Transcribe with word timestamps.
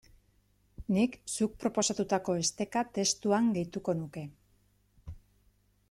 Nik 0.95 1.17
zuk 1.33 1.53
proposatutako 1.65 2.35
esteka 2.45 2.83
testuan 2.97 3.53
gehituko 3.59 3.97
nuke. 4.03 4.27